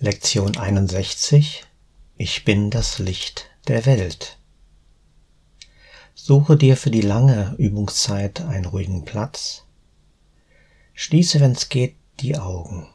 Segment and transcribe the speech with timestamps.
[0.00, 1.64] Lektion 61
[2.16, 4.38] Ich bin das Licht der Welt.
[6.14, 9.64] Suche dir für die lange Übungszeit einen ruhigen Platz.
[10.94, 12.86] Schließe, wenn es geht, die Augen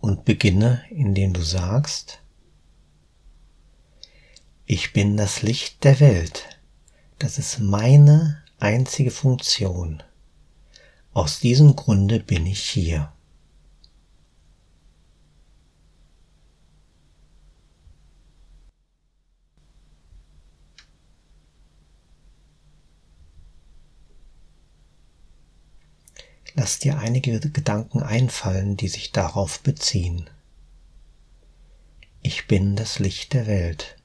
[0.00, 2.22] und beginne, indem du sagst,
[4.64, 6.44] ich bin das Licht der Welt.
[7.18, 10.02] Das ist meine einzige Funktion.
[11.12, 13.12] Aus diesem Grunde bin ich hier.
[26.58, 30.30] Lass dir einige Gedanken einfallen, die sich darauf beziehen.
[32.22, 33.96] Ich bin das Licht der Welt.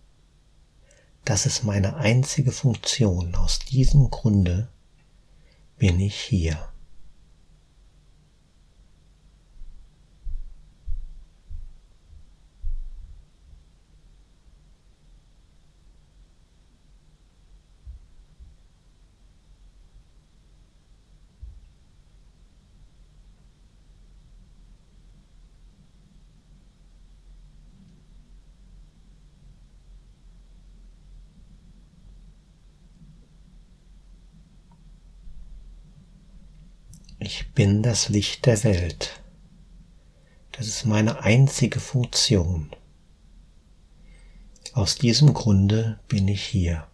[1.24, 3.36] Das ist meine einzige Funktion.
[3.36, 4.68] Aus diesem Grunde
[5.77, 6.70] bin ich hier.
[37.24, 39.22] Ich bin das Licht der Welt.
[40.54, 42.72] Das ist meine einzige Funktion.
[44.74, 46.88] Aus diesem Grunde bin ich hier.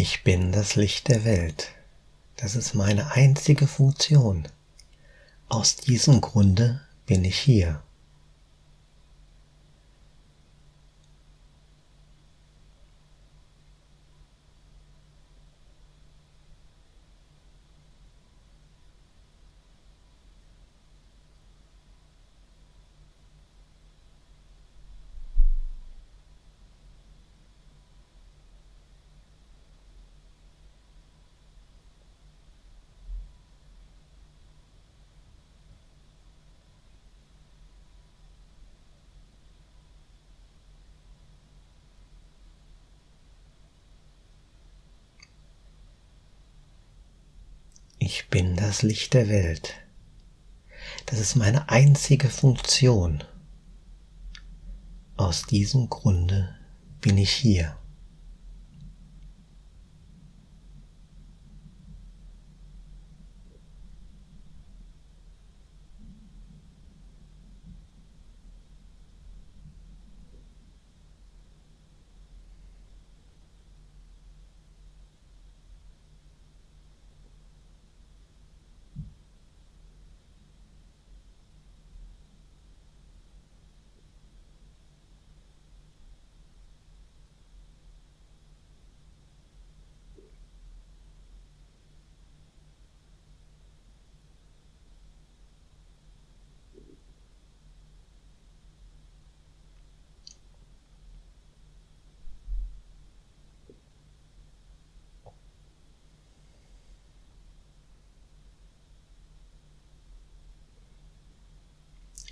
[0.00, 1.72] Ich bin das Licht der Welt.
[2.36, 4.46] Das ist meine einzige Funktion.
[5.48, 7.82] Aus diesem Grunde bin ich hier.
[48.10, 49.74] Ich bin das Licht der Welt.
[51.04, 53.22] Das ist meine einzige Funktion.
[55.18, 56.56] Aus diesem Grunde
[57.02, 57.76] bin ich hier.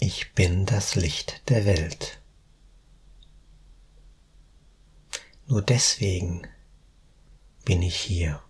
[0.09, 2.21] Ich bin das Licht der Welt.
[5.49, 6.47] Nur deswegen
[7.65, 8.41] bin ich hier.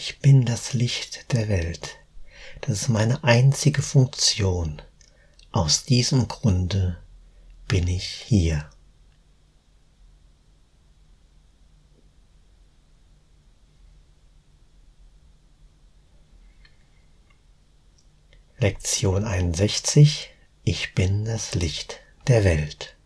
[0.00, 1.96] Ich bin das Licht der Welt.
[2.60, 4.80] Das ist meine einzige Funktion.
[5.50, 7.02] Aus diesem Grunde
[7.66, 8.70] bin ich hier.
[18.58, 20.30] Lektion 61
[20.62, 21.98] Ich bin das Licht
[22.28, 22.97] der Welt.